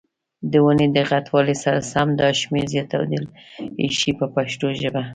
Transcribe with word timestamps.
د 0.51 0.53
ونې 0.65 0.87
د 0.95 0.97
غټوالي 1.09 1.55
سره 1.63 1.79
سم 1.91 2.07
دا 2.21 2.27
شمېر 2.41 2.65
زیاتېدلای 2.73 3.89
شي 3.99 4.11
په 4.19 4.25
پښتو 4.35 4.67
ژبه. 4.81 5.03